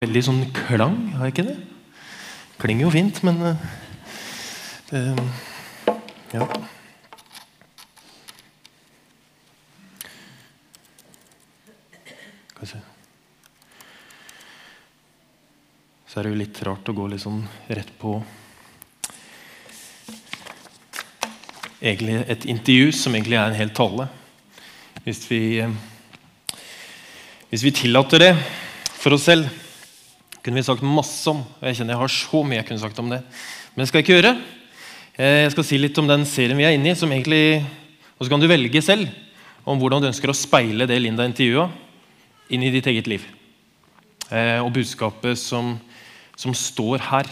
[0.00, 1.54] veldig sånn klang, har jeg ikke det?
[2.62, 3.66] Klinger jo fint, men eh,
[4.88, 5.02] det,
[6.32, 6.46] Ja.
[16.08, 18.16] Så er det jo litt rart å gå litt sånn rett på
[21.80, 24.08] Egentlig et intervju som egentlig er en hel tale.
[25.04, 26.56] Hvis vi, eh,
[27.52, 28.36] hvis vi tillater det
[28.96, 29.68] for oss selv
[30.42, 31.42] kunne vi sagt masse om.
[31.44, 33.20] og Jeg kjenner jeg har så mye jeg kunne sagt om det.
[33.74, 34.32] Men det skal jeg ikke gjøre.
[35.18, 36.94] Eh, Jeg skal si litt om den serien vi er inne i.
[36.94, 37.64] som egentlig,
[38.18, 39.08] Og så kan du velge selv
[39.66, 41.70] om hvordan du ønsker å speile det Linda intervjua,
[42.50, 43.22] inn i ditt eget liv.
[44.30, 45.78] Eh, Og budskapet som,
[46.36, 47.26] som står her.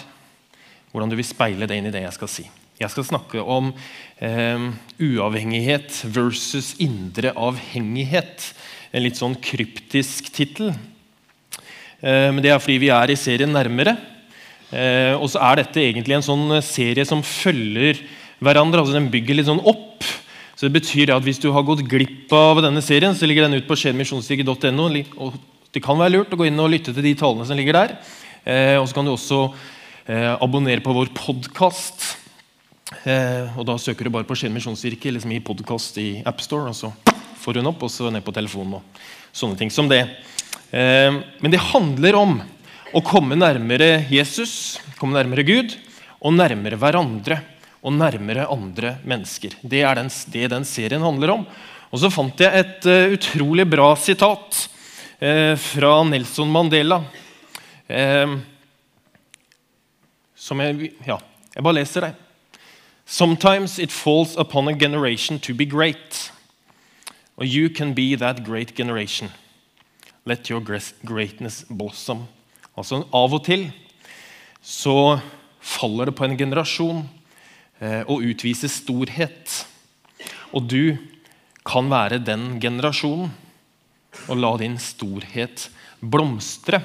[0.92, 2.50] Hvordan du vil speile det inn i det jeg skal si.
[2.78, 3.72] Jeg skal snakke om
[4.20, 8.54] eh, uavhengighet versus indre avhengighet.
[8.92, 10.72] En litt sånn kryptisk tittel.
[11.98, 13.96] Eh, men det er fordi vi er i serien nærmere.
[14.70, 18.02] Eh, og så er dette egentlig en sånn serie som følger
[18.38, 18.82] hverandre.
[18.82, 20.06] altså Den bygger litt sånn opp.
[20.54, 23.58] Så det betyr at Hvis du har gått glipp av denne serien, så ligger den
[23.58, 24.88] ut på skjermisjonsstige.no.
[25.72, 27.98] Det kan være lurt å gå inn og lytte til de talene som ligger der.
[28.44, 29.52] Eh, og så kan du også
[30.40, 32.16] abonnere på vår podkast.
[33.58, 36.70] og Da søker du bare på Skien misjonskirke liksom i podkast i AppStore.
[36.70, 36.92] Og så
[37.42, 39.02] får hun opp, og så ned på telefonen og
[39.36, 40.06] sånne ting som det.
[40.70, 42.34] Men det handler om
[42.92, 45.72] å komme nærmere Jesus, komme nærmere Gud,
[46.20, 47.38] og nærmere hverandre
[47.82, 49.54] og nærmere andre mennesker.
[49.62, 51.46] Det er den, det den serien handler om.
[51.88, 54.64] Og så fant jeg et uh, utrolig bra sitat
[55.22, 57.02] uh, fra Nelson Mandela.
[60.36, 61.16] Som jeg Ja,
[61.54, 62.10] jeg bare leser det.
[63.08, 66.30] Sometimes it falls upon a generation to be great.
[67.38, 69.30] Or you can be that great generation.
[70.28, 72.26] Let your greatness blossom.
[72.76, 73.70] Altså Av og til
[74.60, 75.18] så
[75.64, 77.00] faller det på en generasjon
[77.80, 79.62] eh, å utvise storhet.
[80.52, 80.98] Og du
[81.64, 83.32] kan være den generasjonen
[84.28, 85.68] og la din storhet
[86.00, 86.82] blomstre.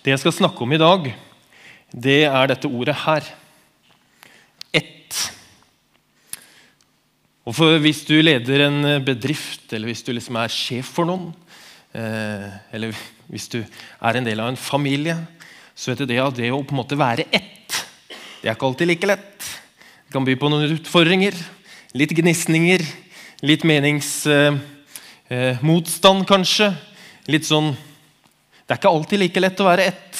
[0.00, 1.10] Det jeg skal snakke om i dag,
[1.92, 3.26] det er dette ordet her.
[7.50, 11.32] Og Hvis du leder en bedrift, eller hvis du liksom er sjef for noen,
[11.90, 12.94] eh, eller
[13.26, 15.16] hvis du er en del av en familie,
[15.74, 17.86] så vet du det at det å på en måte være ett,
[18.38, 19.38] det er ikke alltid like lett.
[20.06, 21.34] Det kan by på noen utfordringer,
[21.98, 22.86] litt gnisninger,
[23.42, 26.70] litt meningsmotstand, eh, kanskje.
[27.26, 30.14] Litt sånn Det er ikke alltid like lett å være ett.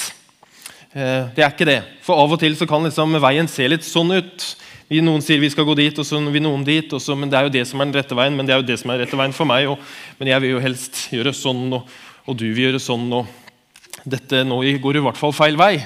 [0.91, 1.79] Eh, det er ikke det.
[2.03, 4.55] For av og til så kan liksom veien se litt sånn ut.
[4.99, 6.91] Noen sier vi skal gå dit, og så vil noen dit.
[6.99, 8.67] Så, men Det er jo det som er den rette veien, men det er jo
[8.67, 9.69] det som er den rette veien for meg.
[9.71, 9.79] Og,
[10.19, 11.87] men jeg vil jo helst gjøre sånn, og,
[12.25, 13.07] og, du vil gjøre sånn.
[13.15, 15.77] og Dette nå går i hvert fall feil vei.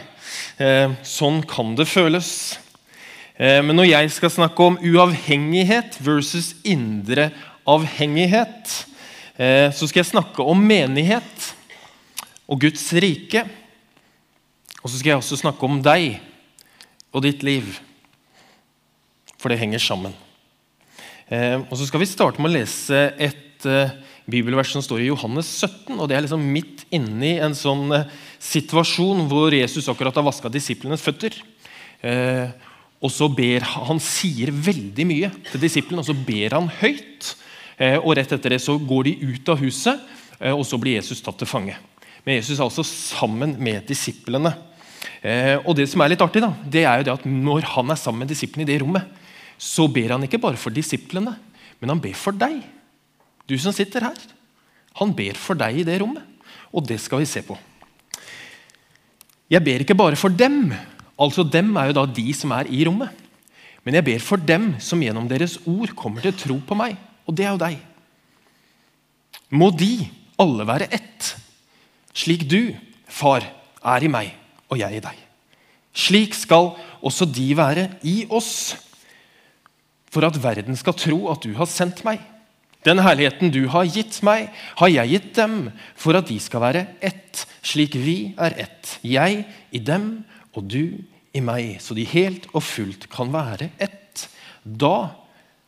[0.58, 2.58] Eh, sånn kan det føles.
[3.38, 7.30] Eh, men når jeg skal snakke om uavhengighet versus indre
[7.70, 8.74] avhengighet,
[9.38, 11.52] eh, så skal jeg snakke om menighet
[12.50, 13.46] og Guds rike.
[14.82, 16.16] Og så skal jeg også snakke om deg
[17.14, 17.85] og ditt liv
[19.42, 20.16] for det henger sammen.
[21.28, 23.96] Eh, og Så skal vi starte med å lese et eh,
[24.30, 25.98] bibelvers som står i Johannes 17.
[25.98, 28.10] og Det er liksom midt inni en sånn eh,
[28.42, 31.38] situasjon hvor Jesus akkurat har vaska disiplenes føtter.
[32.06, 32.50] Eh,
[33.04, 37.34] og så ber Han sier veldig mye til disiplene, og så ber han høyt.
[37.78, 40.00] Eh, og Rett etter det så går de ut av huset,
[40.40, 41.76] eh, og så blir Jesus tatt til fange.
[42.26, 44.56] Men Jesus er altså sammen med disiplene.
[45.66, 47.98] og Det som er litt artig, da, det er jo det at når han er
[47.98, 49.06] sammen med disiplene i det rommet,
[49.58, 51.36] så ber han ikke bare for disiplene,
[51.80, 52.62] men han ber for deg.
[53.48, 54.20] Du som sitter her.
[55.00, 56.24] Han ber for deg i det rommet.
[56.76, 57.56] Og det skal vi se på.
[59.52, 60.74] Jeg ber ikke bare for dem.
[61.22, 63.12] Altså Dem er jo da de som er i rommet.
[63.86, 66.98] Men jeg ber for dem som gjennom deres ord kommer til tro på meg.
[67.30, 67.78] Og det er jo deg.
[69.54, 70.08] Må de
[70.42, 71.30] alle være ett,
[72.16, 72.74] slik du,
[73.08, 73.46] far,
[73.86, 74.34] er i meg
[74.68, 75.22] og jeg i deg.
[75.96, 76.74] Slik skal
[77.06, 78.74] også de være i oss
[80.16, 82.24] for at verden skal tro at du har sendt meg.
[82.86, 85.56] Den herligheten du har gitt meg, har jeg gitt dem,
[85.98, 88.96] for at de skal være ett, slik vi er ett.
[89.02, 90.24] Jeg i dem
[90.56, 91.02] og du
[91.36, 94.28] i meg, så de helt og fullt kan være ett.
[94.64, 95.18] Da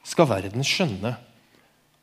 [0.07, 1.17] skal verden skjønne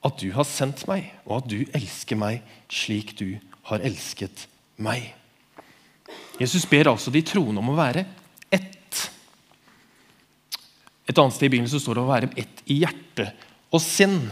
[0.05, 3.39] at du har sendt meg, og at du elsker meg slik du
[3.71, 4.49] har elsket
[4.83, 5.15] meg.
[6.43, 8.05] Jesus ber altså de troende om å være
[11.05, 13.29] et annet sted i Bibelen så står det å være ett i hjerte
[13.75, 14.31] og sinn.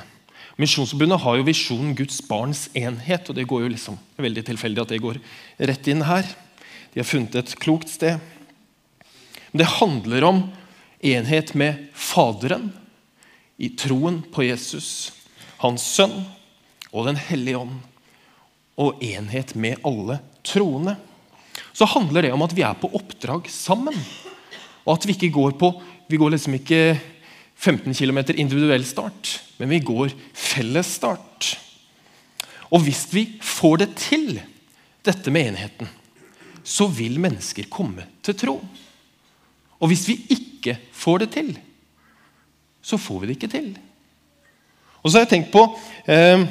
[0.61, 3.29] Misjonsforbundet har jo visjonen Guds barns enhet.
[3.29, 5.21] og Det går jo liksom veldig tilfeldig at det går
[5.69, 6.29] rett inn her.
[6.93, 8.21] De har funnet et klokt sted.
[9.53, 10.43] Men det handler om
[11.05, 12.71] enhet med Faderen
[13.61, 15.13] i troen på Jesus,
[15.61, 16.23] Hans Sønn
[16.93, 17.81] og Den hellige ånd.
[18.81, 20.97] Og enhet med alle troende.
[21.77, 23.97] Så handler det om at vi er på oppdrag sammen.
[24.83, 25.73] Og at vi ikke går på
[26.13, 26.83] Vi går liksom ikke
[27.57, 31.55] 15 km individuell start, men vi går felles start.
[32.69, 34.41] Og hvis vi får det til,
[35.03, 35.89] dette med enheten,
[36.63, 38.59] så vil mennesker komme til tro.
[39.81, 41.51] Og hvis vi ikke får det til,
[42.83, 43.73] så får vi det ikke til.
[45.01, 45.65] Og så har jeg tenkt på
[46.13, 46.45] eh,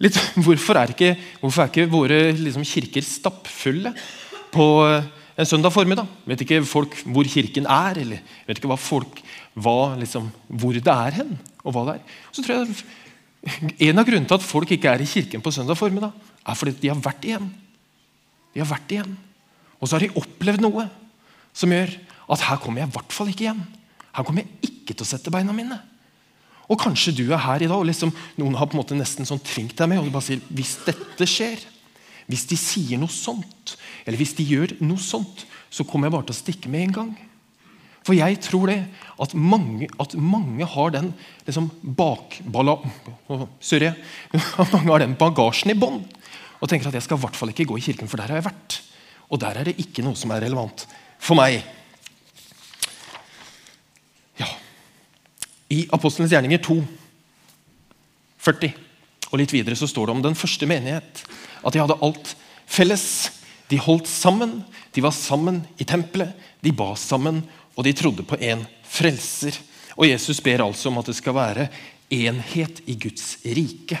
[0.00, 3.92] litt, hvorfor, er ikke, hvorfor er ikke våre liksom, kirker stappfulle
[4.54, 6.08] på eh, en søndag formiddag.
[6.26, 9.20] Vet ikke folk hvor kirken er, eller vet ikke hva folk,
[9.54, 11.36] hva, liksom, hvor det er hen.
[11.62, 12.16] og hva det er.
[12.32, 12.82] Så tror jeg
[13.78, 16.10] En av grunnene til at folk ikke er i kirken på søndag formiddag,
[16.42, 17.46] er fordi de har vært igjen.
[18.52, 19.12] De har vært igjen.
[19.78, 20.88] Og så har de opplevd noe
[21.54, 21.92] som gjør
[22.34, 23.62] at her kommer jeg i hvert fall ikke igjen.
[24.10, 25.78] Her kommer jeg ikke til å sette beina mine.
[26.68, 28.10] Og kanskje du er her i dag og liksom,
[28.42, 30.02] noen har på en måte nesten sånn tvingt deg med.
[30.02, 31.62] og du bare sier, Hvis dette skjer,
[32.26, 33.46] hvis de sier noe sånt,
[34.04, 36.94] eller hvis de gjør noe sånt, så kommer jeg bare til å stikke med en
[36.96, 37.10] gang.
[38.06, 38.78] For jeg tror det,
[39.20, 41.10] at mange, at mange har den
[41.44, 42.78] liksom bakballa...
[43.60, 43.90] Sorry.
[44.32, 46.00] Mange har den bagasjen i bånn
[46.58, 48.40] og tenker at jeg skal i hvert fall ikke gå i kirken, for der har
[48.40, 48.78] jeg vært.
[49.28, 50.86] Og der er det ikke noe som er relevant
[51.22, 51.60] for meg.
[54.40, 54.48] Ja.
[55.70, 56.80] I Apostlenes gjerninger 2,
[58.48, 58.72] 40
[59.28, 61.22] og litt videre så står det om den første menighet.
[61.60, 62.32] At de hadde alt
[62.68, 63.04] felles.
[63.68, 64.62] De holdt sammen,
[64.94, 66.32] de var sammen i tempelet,
[66.64, 67.42] de ba sammen,
[67.76, 69.56] og de trodde på en frelser.
[69.98, 71.68] Og Jesus ber altså om at det skal være
[72.14, 73.98] enhet i Guds rike.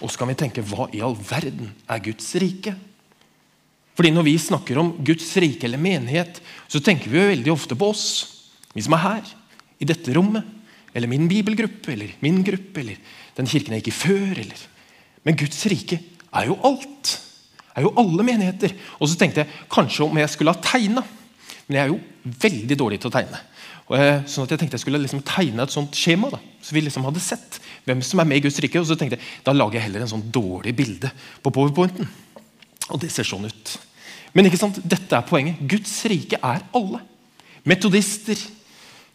[0.00, 2.74] Og så kan vi tenke hva i all verden er Guds rike?
[3.94, 7.76] Fordi Når vi snakker om Guds rike eller menighet, så tenker vi jo veldig ofte
[7.76, 8.06] på oss.
[8.72, 9.32] Vi som er her,
[9.80, 10.46] i dette rommet.
[10.94, 12.96] Eller min bibelgruppe, eller min gruppe, eller
[13.36, 14.40] den kirken jeg gikk i før.
[14.40, 14.62] Eller.
[15.22, 16.00] Men Guds rike
[16.32, 17.12] er jo alt.
[17.80, 18.74] Er jo alle menigheter.
[19.00, 21.04] Og så tenkte jeg kanskje om jeg skulle ha tegna.
[21.66, 23.40] Men jeg er jo veldig dårlig til å tegne.
[23.90, 26.82] Og sånn at jeg tenkte jeg skulle liksom tegne et sånt skjema, da, så vi
[26.84, 27.56] liksom hadde sett
[27.88, 28.78] hvem som er med i Guds rike.
[28.78, 31.10] Og så tenkte jeg da lager jeg heller en sånn dårlig bilde
[31.42, 32.06] på powerpointen.
[32.90, 33.74] Og det ser sånn ut.
[34.36, 35.62] Men ikke sant, dette er poenget.
[35.66, 37.02] Guds rike er alle.
[37.66, 38.38] Metodister,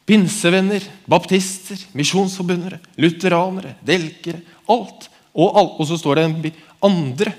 [0.06, 4.44] pinsevenner, baptister, misjonsforbundere, lutheranere, delkere.
[4.72, 5.08] Alt.
[5.36, 5.80] Og, alt.
[5.80, 7.36] og så står det en andre.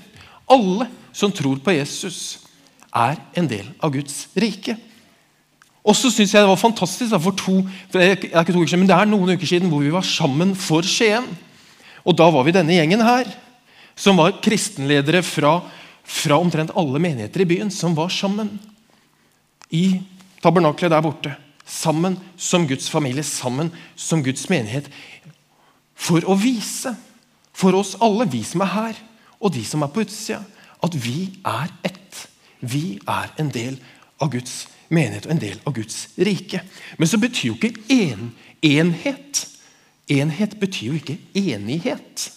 [0.52, 2.42] Alle som tror på Jesus,
[2.92, 4.76] er en del av Guds rike.
[5.86, 8.84] Og så synes jeg Det var fantastisk for to, det, er ikke to uker siden,
[8.84, 11.28] men det er noen uker siden hvor vi var sammen for Skien.
[12.04, 13.30] Og Da var vi denne gjengen her,
[13.96, 15.60] som var kristenledere fra,
[16.04, 18.58] fra omtrent alle menigheter i byen, som var sammen.
[19.70, 20.02] I
[20.42, 21.36] tabernaklet der borte.
[21.66, 24.90] Sammen som Guds familie, sammen som Guds menighet.
[25.96, 26.92] For å vise
[27.56, 29.00] for oss alle, vi som er her,
[29.40, 30.44] og de som er på utsida,
[30.84, 32.22] at vi er ett.
[32.60, 33.78] Vi er en del
[34.22, 36.62] av Guds menighet og en del av Guds rike.
[36.98, 38.32] Men så betyr jo ikke en,
[38.64, 39.46] enhet
[40.06, 42.28] Enhet betyr jo ikke enighet.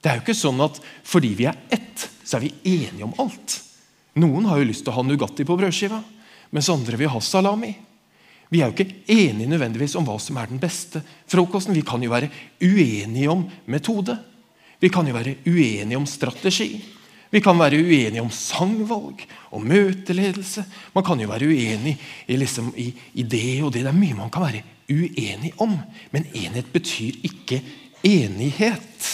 [0.00, 3.14] Det er jo ikke sånn at fordi vi er ett, så er vi enige om
[3.22, 3.56] alt.
[4.20, 6.02] Noen har jo lyst til å ha Nugatti på brødskiva,
[6.52, 7.72] mens andre vil ha salami.
[8.50, 11.00] Vi er jo ikke enige nødvendigvis om hva som er den beste
[11.30, 11.76] frokosten.
[11.76, 12.28] Vi kan jo være
[12.60, 14.16] uenige om metode.
[14.80, 16.74] Vi kan jo være uenige om strategi.
[17.30, 19.22] Vi kan være uenige om sangvalg
[19.54, 20.64] og møteledelse.
[20.94, 21.94] Man kan jo være uenig
[22.26, 23.84] i, liksom, i, i det og det.
[23.86, 25.76] Det er mye man kan være uenig om.
[26.10, 27.60] Men enhet betyr ikke
[28.02, 29.10] enighet.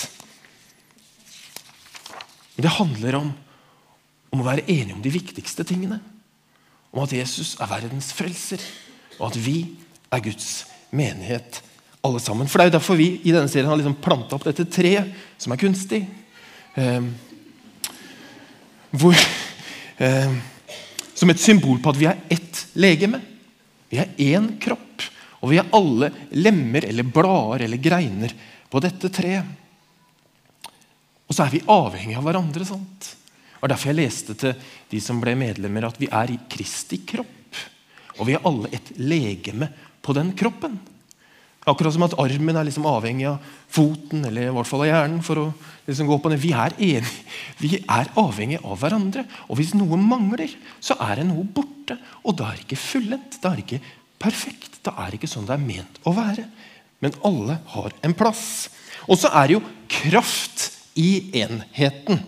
[2.57, 3.33] Det handler om,
[4.33, 6.01] om å være enige om de viktigste tingene.
[6.97, 8.63] Om at Jesus er verdens frelser,
[9.19, 9.59] og at vi
[10.09, 10.65] er Guds
[10.97, 11.61] menighet
[12.07, 12.49] alle sammen.
[12.49, 15.13] For Det er jo derfor vi i denne serien har liksom planta opp dette treet,
[15.37, 16.07] som er kunstig.
[16.81, 17.13] Eh,
[18.91, 19.17] hvor,
[19.99, 20.37] eh,
[21.15, 23.21] som et symbol på at vi er ett legeme.
[23.89, 25.07] Vi er én kropp.
[25.43, 28.33] Og vi er alle lemmer eller blader eller greiner
[28.71, 29.45] på dette treet.
[31.27, 32.65] Og så er vi avhengige av hverandre.
[32.67, 33.17] sant?
[33.61, 34.55] Og Derfor jeg leste til
[34.91, 37.63] de som ble medlemmer, at vi er i Kristi kropp.
[38.19, 39.69] Og vi er alle et legeme
[40.03, 40.79] på den kroppen.
[41.67, 43.43] Akkurat som at armen er liksom avhengig av
[43.75, 45.23] foten eller i hvert fall av hjernen.
[45.27, 45.47] for å
[45.89, 46.39] liksom gå på det.
[46.39, 47.25] Vi er enige.
[47.59, 49.25] Vi er avhengige av hverandre.
[49.51, 51.99] Og hvis noe mangler, så er det noe borte.
[52.23, 53.41] Og da er det ikke fullendt.
[53.43, 53.83] Da er det ikke
[54.23, 54.79] perfekt.
[54.87, 56.47] Da er det ikke sånn det er ment å være.
[57.03, 58.69] Men alle har en plass.
[59.11, 61.11] Og så er det jo kraft i
[61.43, 62.23] enheten.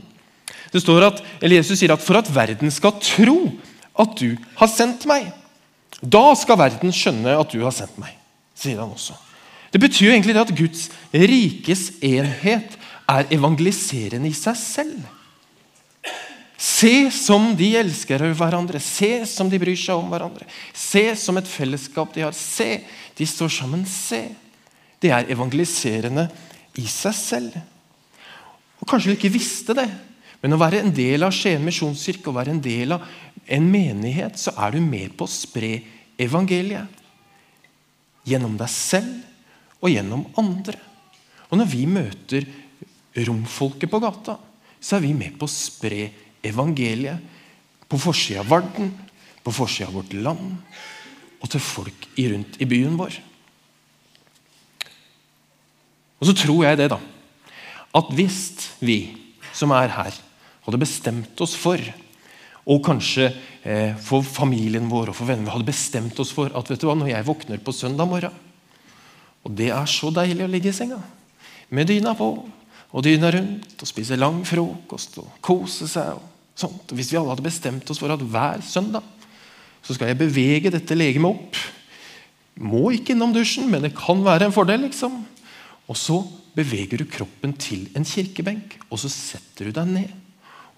[0.73, 3.39] Det står at, eller Jesus sier at for at verden skal tro
[3.99, 5.31] at du har sendt meg,
[6.03, 8.13] da skal verden skjønne at du har sendt meg,
[8.59, 9.17] sier han også.
[9.73, 12.77] Det betyr jo egentlig at Guds rikes enhet
[13.09, 15.07] er evangeliserende i seg selv.
[16.59, 20.49] Se som de elsker hverandre, se som de bryr seg om hverandre.
[20.75, 22.35] Se som et fellesskap de har.
[22.35, 22.81] Se,
[23.15, 23.85] de står sammen.
[23.87, 24.25] Se.
[24.99, 26.27] Det er evangeliserende
[26.79, 27.61] i seg selv.
[28.83, 29.87] Og Kanskje du ikke visste det,
[30.43, 33.07] men å være en del av Skien misjonskirke, å være en del av
[33.49, 35.73] en menighet, så er du med på å spre
[36.19, 36.91] evangeliet.
[38.29, 39.15] Gjennom deg selv
[39.79, 40.79] og gjennom andre.
[41.49, 42.47] Og når vi møter
[43.27, 44.37] romfolket på gata,
[44.79, 46.09] så er vi med på å spre
[46.47, 47.37] evangeliet
[47.89, 48.93] på forsida av Varden,
[49.43, 50.59] på forsida av vårt land
[51.39, 53.17] og til folk rundt i byen vår.
[56.19, 56.99] Og så tror jeg det, da,
[57.99, 58.41] at hvis
[58.83, 58.99] vi
[59.55, 60.17] som er her,
[60.67, 61.81] hadde bestemt oss for
[62.69, 63.31] og kanskje
[63.65, 66.89] eh, for familien vår og for vennene vi hadde bestemt oss for at vet du
[66.91, 68.35] hva, når jeg våkner på søndag morgen,
[69.47, 70.99] og det er så deilig å ligge i senga
[71.75, 72.31] med dyna på
[72.89, 76.25] og dyna rundt og spise lang frokost og kose seg og
[76.59, 76.95] sånt.
[76.97, 79.05] Hvis vi alle hadde bestemt oss for at hver søndag
[79.85, 81.59] så skal jeg bevege dette legemet opp
[82.59, 84.81] Må ikke innom dusjen, men det kan være en fordel.
[84.83, 85.21] liksom.
[85.87, 86.17] Og så
[86.57, 90.17] beveger du kroppen til en kirkebenk, og så setter du deg ned.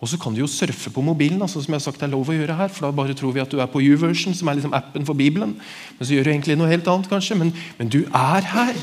[0.01, 2.29] Og så kan du jo surfe på mobilen, altså, som jeg har sagt er lov
[2.33, 2.71] å gjøre her.
[2.73, 5.15] for da bare tror vi at du er på YouVersion, som er liksom appen for
[5.15, 5.53] Bibelen.
[5.99, 7.37] Men så gjør du egentlig noe helt annet, kanskje.
[7.37, 8.81] Men, men du er her.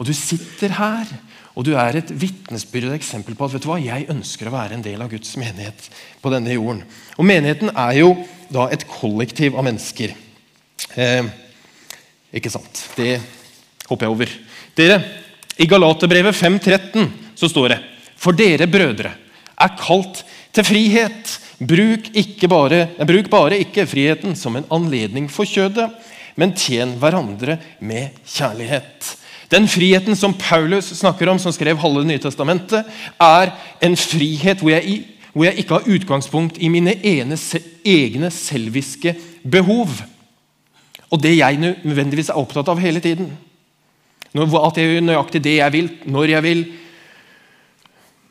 [0.00, 1.12] Og du sitter her.
[1.52, 4.54] Og du er et vitnesbyrd og eksempel på at vet du hva, jeg ønsker å
[4.54, 5.90] være en del av Guds menighet
[6.24, 6.80] på denne jorden.
[7.20, 8.14] Og Menigheten er jo
[8.48, 10.14] da et kollektiv av mennesker.
[10.96, 11.28] Eh,
[12.32, 12.86] ikke sant?
[12.96, 13.18] Det
[13.90, 14.32] hopper jeg over.
[14.80, 14.96] Dere,
[15.60, 17.82] I Galaterbrevet 5.13 så står det
[18.16, 19.12] For dere brødre
[19.62, 20.22] er kalt
[20.54, 21.38] til frihet.
[21.62, 22.10] Bruk,
[22.50, 25.88] bare, bruk bare ikke friheten som en anledning for kjødet,
[26.34, 29.12] men tjen hverandre med kjærlighet.
[29.52, 32.88] Den friheten som Paulus snakker om, som skrev halve Nytestamentet,
[33.20, 33.52] er
[33.84, 35.02] en frihet hvor jeg,
[35.32, 37.36] hvor jeg ikke har utgangspunkt i mine ene,
[37.84, 39.14] egne selviske
[39.44, 39.92] behov.
[41.12, 43.28] Og det jeg nødvendigvis er opptatt av hele tiden.
[44.32, 46.64] At jeg gjør nøyaktig det jeg vil, når jeg vil.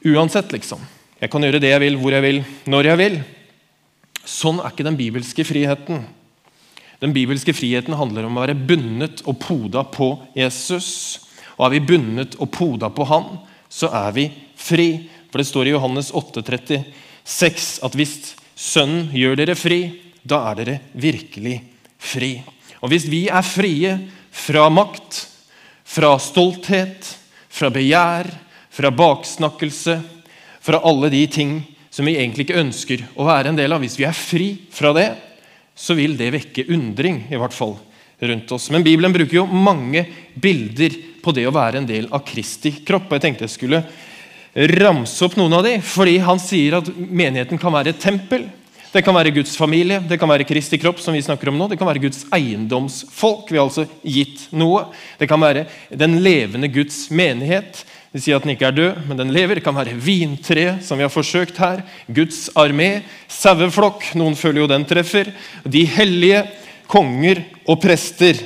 [0.10, 0.82] Uansett, liksom.
[1.22, 3.16] Jeg kan gjøre det jeg vil, hvor jeg vil, når jeg vil.
[4.26, 6.00] Sånn er ikke den bibelske friheten.
[7.02, 11.22] Den bibelske friheten handler om å være bundet og poda på Jesus.
[11.60, 13.38] Og Er vi bundet og poda på Han,
[13.70, 15.10] så er vi fri.
[15.30, 18.16] For det står i Johannes 8,36 at hvis
[18.58, 19.80] Sønnen gjør dere fri,
[20.22, 21.56] da er dere virkelig
[22.02, 22.32] fri.
[22.82, 23.94] Og hvis vi er frie
[24.34, 25.22] fra makt,
[25.86, 27.06] fra stolthet,
[27.50, 28.30] fra begjær,
[28.74, 30.00] fra baksnakkelse,
[30.62, 31.60] fra alle de ting
[31.92, 33.82] som vi egentlig ikke ønsker å være en del av.
[33.84, 35.10] Hvis vi er fri fra det,
[35.76, 37.76] så vil det vekke undring, i hvert fall
[38.22, 38.70] rundt oss.
[38.72, 40.06] Men Bibelen bruker jo mange
[40.38, 43.10] bilder på det å være en del av Kristi kropp.
[43.10, 43.84] og Jeg tenkte jeg skulle
[44.82, 48.50] ramse opp noen av de, fordi han sier at menigheten kan være et tempel.
[48.92, 51.70] Det kan være Guds familie, det kan være Kristi kropp, som vi snakker om nå.
[51.72, 53.48] Det kan være Guds eiendomsfolk.
[53.48, 54.90] Vi har altså gitt noe.
[55.18, 55.64] Det kan være
[55.96, 57.86] den levende Guds menighet.
[58.12, 59.56] Vi sier at den ikke er død, men den lever.
[59.56, 61.84] Det kan være vintre, som vi har forsøkt her.
[62.12, 65.32] Guds armé, saueflokk, noen føler jo den treffer.
[65.64, 66.44] De hellige,
[66.92, 67.40] konger
[67.72, 68.42] og prester.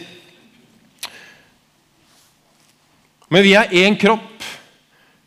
[3.34, 4.46] Men vi er én kropp.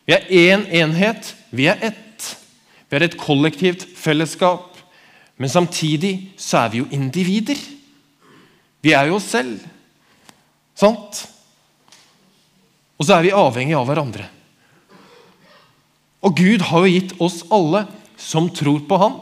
[0.07, 1.33] Vi er én enhet.
[1.51, 2.29] Vi er ett.
[2.89, 4.79] Vi er et kollektivt fellesskap.
[5.37, 7.59] Men samtidig så er vi jo individer.
[8.81, 9.59] Vi er jo oss selv.
[10.79, 11.25] Sant?
[12.99, 14.27] Og så er vi avhengig av hverandre.
[16.19, 17.85] Og Gud har jo gitt oss alle
[18.19, 19.19] som tror på Han,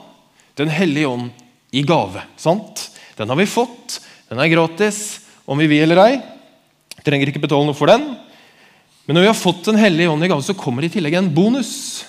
[0.57, 1.29] Den hellige ånd
[1.71, 2.23] i gave.
[2.35, 2.89] sant?
[3.15, 3.99] Den har vi fått.
[4.29, 6.21] Den er gratis, om vi vil eller ei.
[7.05, 8.17] Trenger ikke betale noe for den.
[9.05, 11.13] Men når vi har fått Den hellige ånd i gave, så kommer det i tillegg
[11.13, 12.03] en bonus.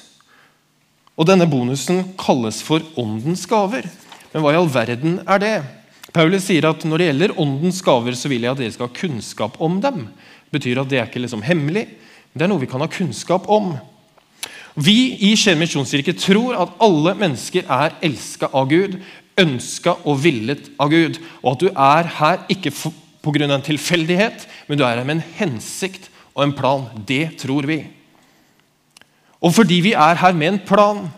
[1.18, 3.84] Og Denne bonusen kalles for åndens gaver.
[4.32, 5.56] Men hva i all verden er det?
[6.14, 8.96] Paulus sier at når det gjelder åndens gaver, så vil jeg at dere skal ha
[8.96, 10.08] kunnskap om dem
[10.54, 11.86] betyr at det er ikke liksom hemmelig.
[12.32, 13.74] Det er noe vi kan ha kunnskap om.
[14.78, 18.98] Vi i Skien misjonskirke tror at alle mennesker er elska av Gud,
[19.38, 21.18] ønska og villet av Gud.
[21.42, 23.44] Og at du er her ikke pga.
[23.44, 26.86] en tilfeldighet, men du er her med en hensikt og en plan.
[27.06, 27.86] Det tror vi.
[29.42, 31.10] Og fordi vi er her med en plan,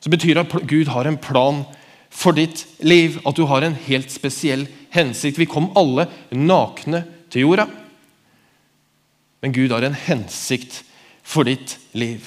[0.00, 1.64] så betyr det at Gud har en plan
[2.10, 3.20] for ditt liv.
[3.26, 5.38] At du har en helt spesiell hensikt.
[5.38, 7.66] Vi kom alle nakne til jorda.
[9.42, 10.82] Men Gud har en hensikt
[11.22, 12.24] for ditt liv.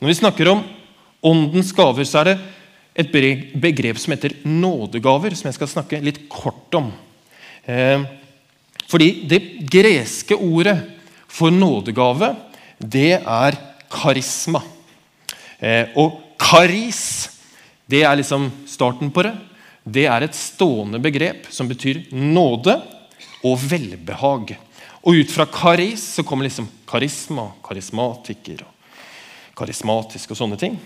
[0.00, 0.64] Når vi snakker om
[1.24, 2.38] åndens gaver, så er det
[3.00, 3.12] et
[3.60, 6.90] begrep som heter nådegaver, som jeg skal snakke litt kort om.
[7.64, 8.02] Eh,
[8.90, 9.40] fordi det
[9.70, 10.76] greske ordet
[11.30, 12.34] for nådegave,
[12.80, 13.58] det er
[13.92, 14.62] karisma.
[15.60, 17.30] Eh, og karis,
[17.90, 19.34] det er liksom starten på det.
[19.84, 22.76] Det er et stående begrep som betyr nåde
[23.46, 24.56] og velbehag.
[25.00, 30.76] Og ut fra karis så kommer liksom karisma, karismatiker og karismatisk og sånne ting.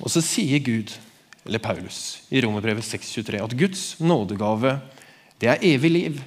[0.00, 0.92] Og så sier Gud,
[1.46, 4.76] eller Paulus, i Romerbrevet 6,23 at Guds nådegave
[5.42, 6.20] det er evig liv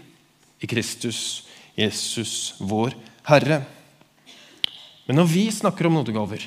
[0.60, 1.46] i Kristus,
[1.76, 2.92] Jesus, vår
[3.28, 3.62] Herre.
[5.08, 6.44] Men når vi snakker om nådegaver,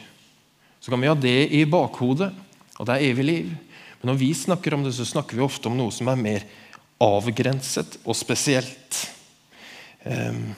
[0.80, 2.28] så kan vi ha det i bakhodet,
[2.76, 3.48] at det er evig liv.
[4.00, 6.44] Men når vi snakker om det, så snakker vi ofte om noe som er mer
[7.02, 8.87] avgrenset og spesielt.
[10.06, 10.54] Ehm,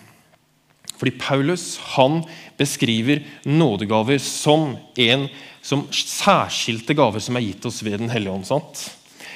[1.00, 2.20] fordi Paulus han
[2.58, 5.28] beskriver nådegaver som en
[5.64, 8.46] som særskilte gaver som er gitt oss ved Den hellige ånd.
[8.46, 8.90] sant?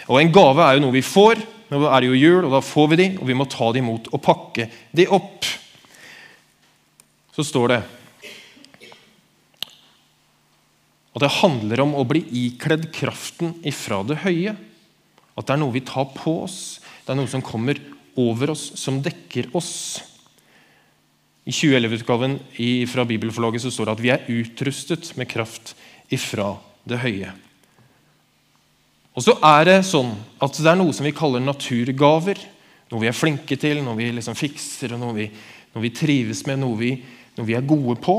[0.08, 1.40] Og En gave er jo noe vi får.
[1.70, 3.80] Nå er det jo jul, og da får vi de, og vi må ta de
[3.80, 5.44] imot og pakke de opp.
[7.34, 7.82] Så står det
[11.14, 14.56] at det handler om å bli ikledd kraften ifra det høye.
[15.38, 16.80] At det er noe vi tar på oss.
[17.06, 17.78] Det er noe som kommer
[18.20, 20.02] over oss, som dekker oss.
[21.44, 22.38] I 2011-utgaven
[22.88, 25.74] fra Bibelforlaget så står det at vi er utrustet med kraft
[26.12, 26.54] ifra
[26.88, 27.32] det høye.
[29.14, 32.40] Og så er det sånn at det er noe som vi kaller naturgaver.
[32.90, 35.28] Noe vi er flinke til, noe vi liksom fikser, noe vi,
[35.74, 36.94] noe vi trives med, noe vi,
[37.36, 38.18] noe vi er gode på.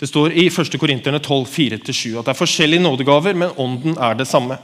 [0.00, 0.78] Det står i 1.
[0.80, 4.56] Korinterne 12, 4-7 at det er forskjellige nådegaver, men ånden er det samme.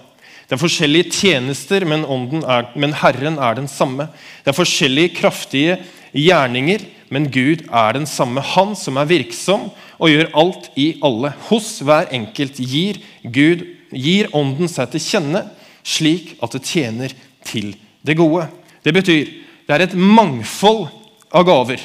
[0.47, 2.05] Det er forskjellige tjenester, men,
[2.47, 4.07] er, men Herren er den samme.
[4.45, 5.81] Det er forskjellige kraftige
[6.15, 8.41] gjerninger, men Gud er den samme.
[8.55, 9.67] Han som er virksom
[9.97, 11.33] og gjør alt i alle.
[11.49, 15.43] Hos hver enkelt gir Gud gir Ånden seg til kjenne,
[15.87, 17.15] slik at det tjener
[17.47, 17.73] til
[18.07, 18.49] det gode.
[18.83, 19.31] Det betyr
[19.67, 20.87] det er et mangfold
[21.35, 21.81] av gaver,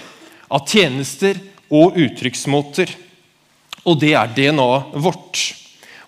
[0.54, 1.40] av tjenester
[1.72, 2.92] og uttrykksmåter.
[3.90, 5.42] Og det er DNA-et vårt.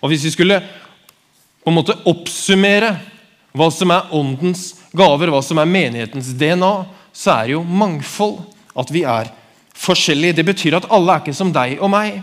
[0.02, 0.60] Og Hvis vi skulle
[1.64, 2.92] på en måte oppsummere
[3.54, 6.74] hva som er åndens gaver, hva som er menighetens DNA,
[7.14, 8.42] så er det jo mangfold.
[8.74, 9.30] At vi er
[9.74, 10.38] forskjellige.
[10.38, 12.20] Det betyr at alle er ikke som deg og meg.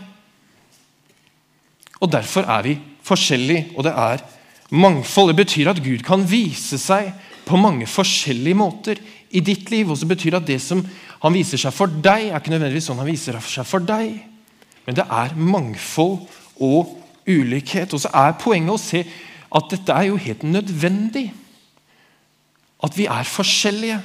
[2.02, 4.24] Og Derfor er vi forskjellige, og det er
[4.72, 5.34] mangfold.
[5.34, 7.12] Det betyr at Gud kan vise seg
[7.46, 9.90] på mange forskjellige måter i ditt liv.
[9.92, 10.84] Og så betyr at det som
[11.22, 14.16] han viser seg for deg, er ikke nødvendigvis sånn han viser seg for deg.
[14.88, 16.24] Men det er mangfold
[16.62, 16.96] og
[17.28, 17.94] ulikhet.
[17.94, 19.04] Og så er poenget å se
[19.52, 21.28] at dette er jo helt nødvendig.
[22.82, 24.00] At vi er forskjellige.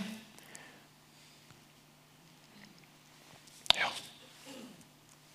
[3.78, 3.90] Ja.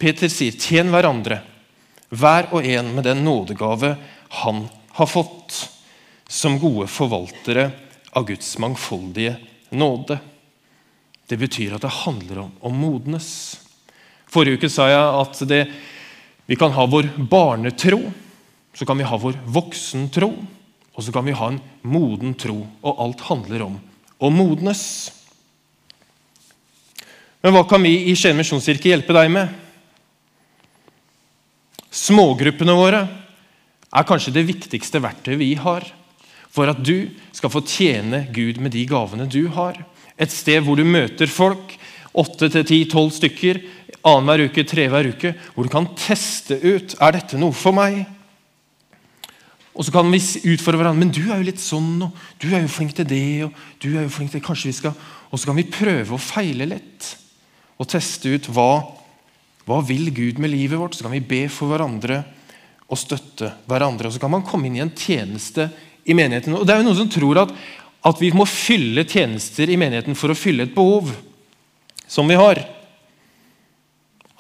[0.02, 1.44] Peter sier, 'Tjen hverandre,
[2.10, 3.96] hver og en med den nådegave
[4.42, 4.66] han
[4.98, 5.68] har fått',
[6.28, 7.70] som gode forvaltere
[8.16, 9.36] av Guds mangfoldige
[9.70, 10.18] nåde.
[11.28, 13.60] Det betyr at det handler om å modnes.
[14.32, 15.62] Forrige uke sa jeg at det,
[16.48, 18.02] vi kan ha vår barnetro,
[18.74, 20.32] så kan vi ha vår voksentro,
[20.96, 22.64] og så kan vi ha en moden tro.
[22.82, 23.80] Og alt handler om
[24.20, 25.12] å modnes.
[27.44, 29.52] Men hva kan vi i Skien misjonskirke hjelpe deg med?
[31.92, 33.02] Smågruppene våre
[33.92, 35.84] er kanskje det viktigste verktøyet vi har
[36.52, 39.78] for at du skal få tjene Gud med de gavene du har.
[40.20, 41.76] Et sted hvor du møter folk,
[42.12, 43.62] åtte til ti, tolv stykker,
[44.08, 48.04] annenhver uke, tre hver uke, hvor du kan teste ut er dette noe for meg.
[49.72, 50.20] Og så kan vi
[50.52, 51.00] utfordre hverandre.
[51.00, 53.26] Men du er jo litt sånn, og du er jo flink til det.
[53.48, 54.48] Og du er jo flink til det.
[54.48, 54.96] kanskje vi skal...
[55.32, 57.14] Og så kan vi prøve å feile litt
[57.80, 58.84] og teste ut hva,
[59.68, 60.98] hva vil Gud med livet vårt.
[60.98, 62.24] Så kan vi be for hverandre
[62.92, 64.10] og støtte hverandre.
[64.10, 65.70] Og så kan man komme inn i en tjeneste
[66.06, 66.56] i menigheten.
[66.58, 67.56] Og det er jo Noen som tror at,
[68.08, 71.12] at vi må fylle tjenester i menigheten for å fylle et behov
[72.10, 72.64] som vi har.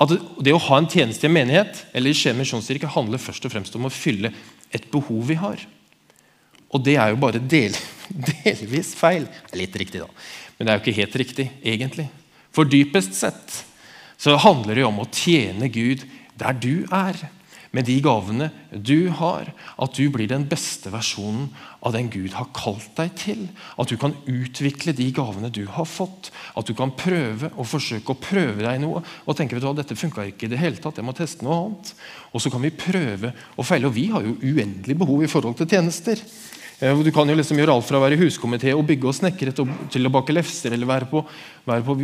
[0.01, 3.45] At Det å ha en tjeneste i en menighet eller i Skien misjonskirke handler først
[3.45, 4.34] og fremst om å fylle
[4.73, 5.62] et behov vi har.
[6.71, 7.75] Og det er jo bare del,
[8.31, 9.27] delvis feil.
[9.55, 10.07] Litt riktig, da.
[10.57, 12.07] Men det er jo ikke helt riktig, egentlig.
[12.55, 13.62] For dypest sett
[14.21, 16.05] så handler det om å tjene Gud
[16.38, 17.29] der du er.
[17.71, 19.47] med de gavene du har.
[19.79, 21.45] At du blir den beste versjonen
[21.79, 23.45] av den Gud har kalt deg til.
[23.79, 26.34] At du kan utvikle de gavene du har fått.
[26.51, 29.95] At du kan prøve og forsøke å prøve deg noe og tenke vet du dette
[29.95, 31.93] funka ikke i det hele tatt, jeg må teste noe annet.
[32.36, 33.88] Og så kan vi prøve og feile.
[33.88, 36.19] Og vi har jo uendelig behov i forhold til tjenester.
[36.82, 39.54] Eh, du kan jo liksom gjøre alt fra å være huskomité og bygge og snekre
[39.54, 41.22] til å bake lefser eller være på,
[41.67, 41.96] være på,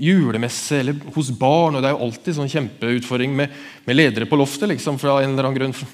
[0.00, 1.76] julemesse eller hos barn.
[1.76, 3.52] og Det er jo alltid sånn kjempeutfordring med,
[3.84, 4.70] med ledere på loftet.
[4.72, 5.76] liksom, fra en eller annen grunn.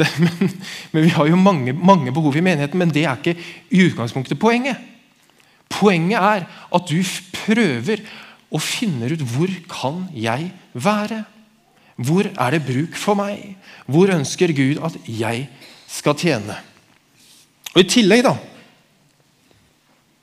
[0.00, 0.52] Det, men,
[0.94, 3.34] men, Vi har jo mange, mange, behov i menigheten, men det er ikke
[3.68, 4.78] i utgangspunktet poenget.
[5.68, 7.02] Poenget er at du
[7.34, 8.00] prøver
[8.48, 11.20] og finner ut hvor kan jeg være.
[12.00, 13.58] Hvor er det bruk for meg?
[13.84, 15.50] Hvor ønsker Gud at jeg
[15.90, 16.56] skal tjene?
[17.74, 18.36] Og I tillegg, da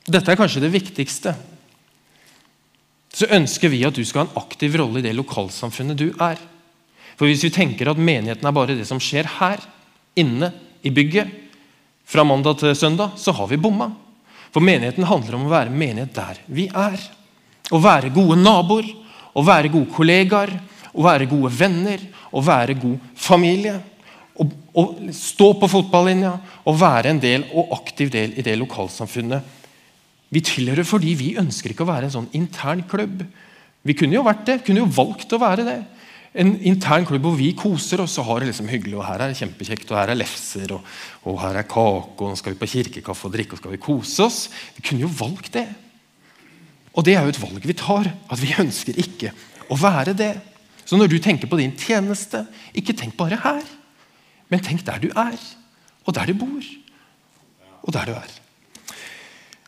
[0.07, 1.33] Dette er kanskje det viktigste.
[3.12, 6.39] Så ønsker vi at du skal ha en aktiv rolle i det lokalsamfunnet du er.
[7.19, 9.60] For Hvis vi tenker at menigheten er bare det som skjer her,
[10.15, 10.53] inne
[10.86, 11.27] i bygget,
[12.07, 13.89] fra mandag til søndag, så har vi bomma.
[14.55, 16.95] For menigheten handler om å være menighet der vi er.
[17.67, 18.88] Å være gode naboer,
[19.36, 20.53] å være gode kollegaer,
[20.95, 21.99] å være gode venner,
[22.31, 23.75] å være god familie
[24.38, 24.47] å,
[24.78, 24.84] å
[25.15, 26.34] stå på fotballinja
[26.67, 29.56] og være en del og aktiv del i det lokalsamfunnet
[30.34, 33.23] vi tilhører fordi vi ønsker ikke å være en sånn intern klubb.
[33.88, 35.78] Vi kunne jo vært det, kunne jo valgt å være det.
[36.38, 38.97] En intern klubb hvor vi koser oss og har det liksom hyggelig.
[39.00, 40.91] og Her er det kjempekjekt, og her er lefser, og,
[41.23, 43.82] og her er kake, og nå skal vi på kirkekaffe og drikke og skal vi
[43.88, 44.41] kose oss.
[44.76, 45.65] Vi kunne jo valgt det.
[46.97, 48.12] Og det er jo et valg vi tar.
[48.28, 49.32] At vi ønsker ikke
[49.71, 50.34] å være det.
[50.84, 52.43] Så når du tenker på din tjeneste,
[52.76, 53.63] ikke tenk bare her.
[54.51, 55.38] Men tenk der du er,
[56.07, 56.67] og der du bor,
[57.83, 58.36] og der du er.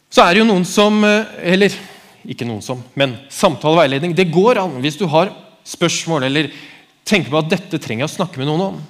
[0.09, 1.75] Så er det jo noen som eh, Eller
[2.29, 4.15] ikke noen som, men samtale og veiledning.
[4.15, 5.31] Det går an hvis du har
[5.67, 6.49] spørsmål eller
[7.07, 8.81] tenker på at dette trenger jeg å snakke med noen om.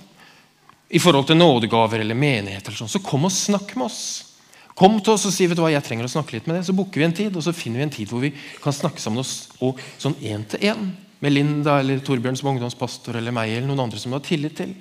[0.89, 2.65] I forhold til nådegaver eller menighet.
[2.65, 4.33] eller sånn, Så kom og snakk med oss.
[4.75, 6.65] Kom til oss og si vet du hva, jeg trenger å snakke litt med det.
[6.65, 9.01] Så booker vi en tid, og så finner vi en tid hvor vi kan snakke
[9.03, 10.89] sammen oss og sånn én til én.
[11.19, 14.55] Med Linda eller Torbjørn som ungdomspastor eller meg eller noen andre som du har tillit
[14.57, 14.73] til.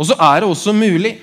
[0.00, 1.18] Og så er det også mulig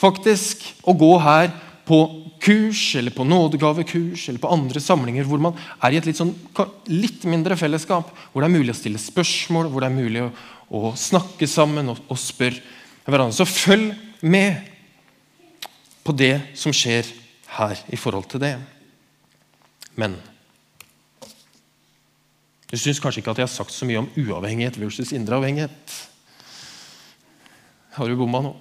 [0.00, 1.52] faktisk å gå her
[1.84, 2.00] på
[2.40, 6.32] kurs eller på nådegavekurs eller på andre samlinger hvor man er i et litt, sånn,
[6.88, 10.30] litt mindre fellesskap, hvor det er mulig å stille spørsmål, hvor det er mulig å,
[10.72, 12.62] å snakke sammen og, og spørre
[13.04, 13.36] hverandre.
[13.36, 13.92] Så følg
[14.24, 14.70] med
[16.06, 17.08] på det som skjer
[17.58, 18.54] her i forhold til det.
[20.00, 20.16] Men
[22.70, 25.96] du syns kanskje ikke at jeg har sagt så mye om uavhengighet versus indre avhengighet.
[27.92, 28.52] Har du bomma nå?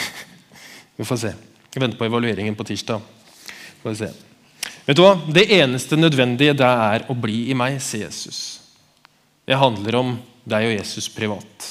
[0.96, 1.32] Vi får se.
[1.70, 3.00] Jeg venter på evalueringen på tirsdag.
[3.80, 4.10] Får se.
[4.84, 5.14] Vet du hva?
[5.32, 8.60] Det eneste nødvendige det er å bli i meg, sier Jesus.
[9.48, 10.12] Det handler om
[10.44, 11.70] deg og Jesus privat.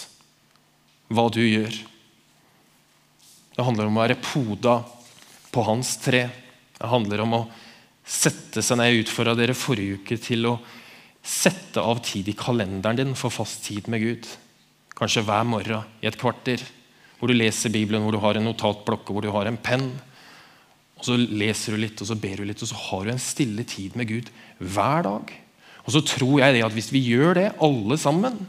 [1.13, 1.77] Hva du gjør.
[3.53, 4.79] Det handler om å være poda
[5.53, 6.25] på hans tre.
[6.79, 7.45] Det handler om å
[8.09, 8.93] sette seg ned.
[8.93, 10.57] Jeg utfordra dere forrige uke til å
[11.21, 14.29] sette av tid i kalenderen din for fast tid med Gud
[14.99, 16.61] kanskje hver morgen i et kvarter,
[17.19, 19.89] hvor du leser Bibelen, hvor du har en notatblokke, hvor du har en penn.
[20.99, 23.21] Og Så leser du litt, og så ber du litt, og så har du en
[23.23, 25.33] stille tid med Gud hver dag.
[25.85, 28.47] Og så tror jeg det at Hvis vi gjør det, alle sammen,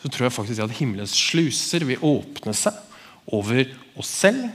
[0.00, 2.76] så tror jeg faktisk at himmelens sluser vil åpne seg
[3.30, 3.66] over
[4.00, 4.46] oss selv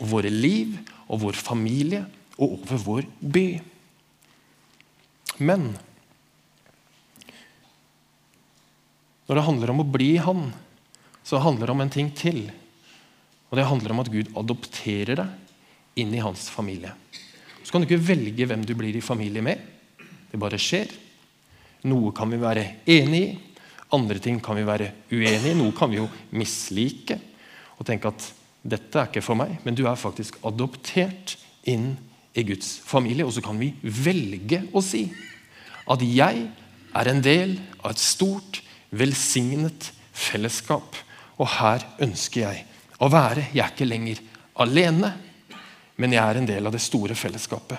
[0.00, 0.74] og våre liv
[1.06, 2.02] og vår familie
[2.38, 3.46] og over vår by.
[5.38, 5.76] Men
[9.28, 10.48] Når det handler om å bli Han,
[11.22, 12.46] så handler det om en ting til.
[13.50, 16.94] Og det handler om at Gud adopterer deg inn i hans familie.
[17.62, 19.60] Så kan du ikke velge hvem du blir i familie med.
[20.30, 20.88] Det bare skjer.
[21.88, 23.36] Noe kan vi være enig i,
[23.94, 25.56] andre ting kan vi være uenig i.
[25.56, 27.16] Noe kan vi jo mislike
[27.78, 28.26] og tenke at
[28.68, 29.54] dette er ikke for meg.
[29.64, 31.36] Men du er faktisk adoptert
[31.68, 31.94] inn
[32.36, 33.24] i Guds familie.
[33.24, 35.06] Og så kan vi velge å si
[35.88, 36.48] at jeg
[36.98, 38.60] er en del av et stort,
[38.90, 40.96] velsignet fellesskap.
[41.38, 42.64] Og her ønsker jeg
[42.98, 43.48] å være.
[43.52, 44.22] Jeg er ikke lenger
[44.62, 45.12] alene,
[45.98, 47.78] men jeg er en del av det store fellesskapet.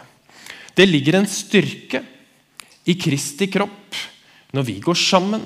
[0.76, 2.04] Det ligger en styrke
[2.88, 3.98] i Kristi kropp
[4.56, 5.44] når vi går sammen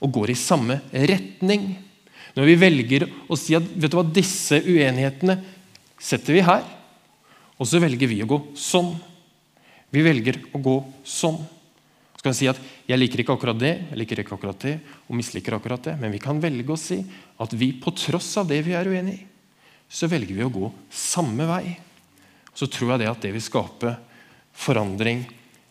[0.00, 1.72] og går i samme retning.
[2.36, 5.38] Når vi velger å si at vet du hva, disse uenighetene
[6.00, 6.62] setter vi her,
[7.60, 8.94] og så velger vi å gå sånn.
[9.92, 11.40] Vi velger å gå sånn.
[12.20, 14.80] Så kan vi si at 'jeg liker ikke akkurat det, jeg liker ikke akkurat det,
[15.08, 15.98] og misliker akkurat det'.
[15.98, 17.02] Men vi kan velge å si
[17.40, 19.26] at vi på tross av det vi er uenig i,
[19.88, 21.78] så velger vi å gå samme vei.
[22.52, 23.96] Så tror jeg det at det vil skape
[24.52, 25.24] forandring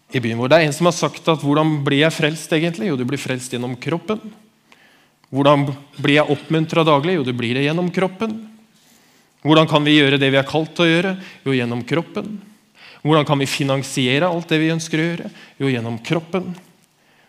[0.09, 0.49] i byen vår.
[0.49, 2.49] Det er en som har sagt at 'hvordan blir jeg frelst'?
[2.51, 2.87] egentlig?
[2.87, 4.19] Jo, du blir frelst gjennom kroppen.
[5.31, 7.13] Hvordan blir jeg oppmuntra daglig?
[7.13, 8.49] Jo, det blir det gjennom kroppen.
[9.43, 11.23] Hvordan kan vi gjøre det vi er kalt til å gjøre?
[11.45, 12.48] Jo, gjennom kroppen.
[13.01, 15.29] Hvordan kan vi finansiere alt det vi ønsker å gjøre?
[15.61, 16.49] Jo, gjennom kroppen.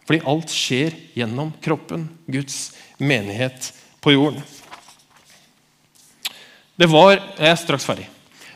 [0.09, 2.09] Fordi alt skjer gjennom kroppen.
[2.27, 3.71] Guds menighet
[4.03, 4.43] på jorden.
[6.81, 8.09] Det var Jeg er straks ferdig.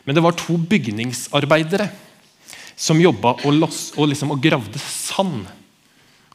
[0.05, 1.87] Men det var to bygningsarbeidere
[2.75, 5.47] som jobba og, og, liksom, og gravde sand.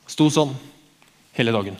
[0.08, 0.56] Sto sånn
[1.36, 1.76] hele dagen.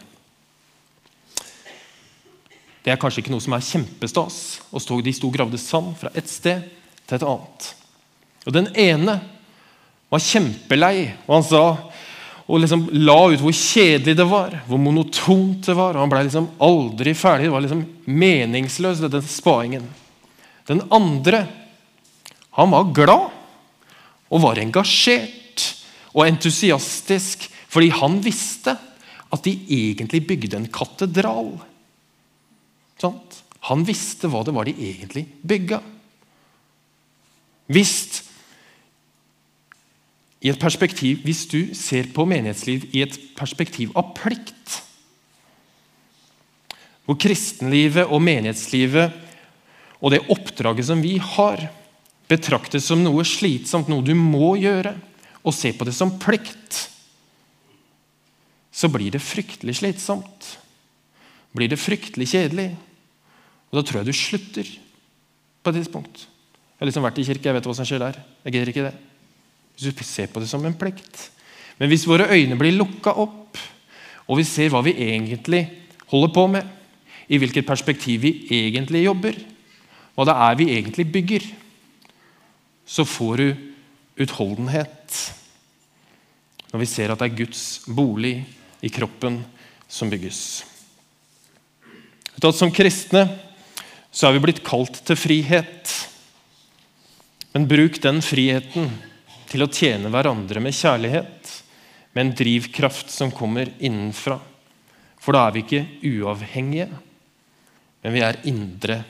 [2.85, 4.61] Det er kanskje ikke noe som er kjempestas.
[4.71, 6.69] Og de sto og gravde sand fra et sted
[7.07, 7.75] til et annet.
[8.47, 9.19] Og Den ene
[10.11, 11.65] var kjempelei, og han sa
[12.51, 15.95] og liksom la ut hvor kjedelig det var, hvor monotont det var.
[15.95, 17.47] og Han ble liksom aldri ferdig.
[17.47, 19.85] Det var liksom meningsløs, den spaingen.
[20.67, 21.45] Den andre
[22.59, 23.29] han var glad
[24.31, 25.67] og var engasjert
[26.11, 28.75] og entusiastisk fordi han visste
[29.31, 31.53] at de egentlig bygde en katedral.
[32.99, 33.37] Sånt?
[33.71, 35.79] Han visste hva det var de egentlig bygga.
[37.71, 38.25] Hvis,
[40.41, 44.79] i et perspektiv, hvis du ser på menighetsliv i et perspektiv av plikt
[47.05, 49.19] Hvor kristenlivet og menighetslivet
[50.01, 51.67] og det oppdraget som vi har,
[52.31, 54.95] betraktes som noe slitsomt, noe du må gjøre,
[55.45, 56.87] og se på det som plikt,
[58.73, 60.55] så blir det fryktelig slitsomt.
[61.53, 62.71] Blir det fryktelig kjedelig.
[63.71, 64.73] Og da tror jeg du slutter
[65.61, 66.25] på et tidspunkt.
[66.25, 68.21] Jeg har liksom vært i kirke, jeg vet hva som skjer der.
[68.47, 69.10] Jeg gidder ikke det.
[69.81, 71.31] Hvis du ser på det som en plikt.
[71.81, 73.57] Men hvis våre øyne blir lukka opp,
[74.29, 75.65] og vi ser hva vi egentlig
[76.13, 76.67] holder på med,
[77.31, 79.39] i hvilket perspektiv vi egentlig jobber,
[80.15, 81.47] hva det er vi egentlig bygger,
[82.85, 83.49] så får du
[84.21, 85.21] utholdenhet
[86.71, 88.35] når vi ser at det er Guds bolig
[88.85, 89.41] i kroppen
[89.91, 90.63] som bygges.
[92.39, 93.25] Som kristne
[94.11, 95.95] så er vi blitt kalt til frihet.
[97.55, 98.91] Men bruk den friheten
[99.51, 101.51] til å tjene hverandre med kjærlighet,
[102.15, 104.39] med en drivkraft som kommer innenfra.
[105.21, 106.89] For da er vi ikke uavhengige,
[108.01, 109.01] men vi er indre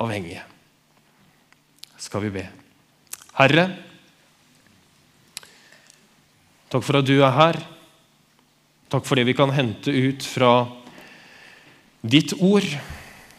[0.00, 0.44] avhengige.
[2.00, 2.46] Skal vi be.
[3.36, 3.66] Herre,
[6.72, 7.60] takk for at du er her.
[8.92, 10.54] Takk for det vi kan hente ut fra
[12.02, 12.66] ditt ord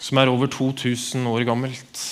[0.01, 2.05] som er over 2000 år gammelt.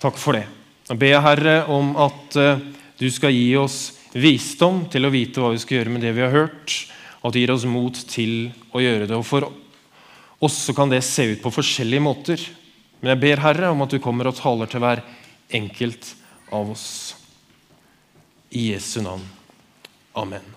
[0.00, 0.44] Takk for det.
[0.84, 2.64] Jeg ber Herre om at eh,
[3.00, 3.78] du skal gi oss
[4.12, 6.74] visdom til å vite hva vi skal gjøre med det vi har hørt,
[7.22, 9.16] og at du gir oss mot til å gjøre det.
[9.16, 9.48] Og For
[10.44, 12.44] oss så kan det se ut på forskjellige måter,
[13.00, 15.00] men jeg ber Herre om at du kommer og taler til hver
[15.56, 16.12] enkelt
[16.52, 16.88] av oss.
[18.54, 19.24] I Jesu navn.
[20.14, 20.53] Amen.